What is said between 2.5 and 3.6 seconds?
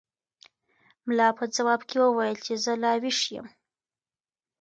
زه لا ویښ یم.